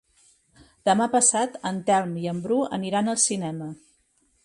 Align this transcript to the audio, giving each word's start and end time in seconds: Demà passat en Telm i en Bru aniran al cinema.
Demà 0.89 1.07
passat 1.17 1.59
en 1.73 1.79
Telm 1.91 2.17
i 2.25 2.27
en 2.35 2.43
Bru 2.49 2.61
aniran 2.81 3.15
al 3.15 3.25
cinema. 3.29 3.73